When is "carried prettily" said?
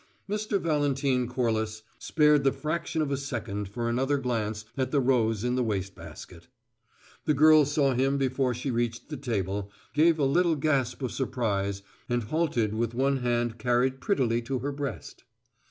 13.59-14.41